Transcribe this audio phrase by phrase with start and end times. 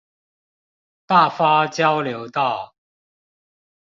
[1.05, 2.73] 大發交流道